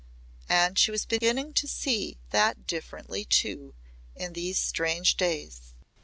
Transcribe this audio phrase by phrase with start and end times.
[0.49, 3.75] And she was beginning to see that differently too,
[4.15, 5.75] in these strange days.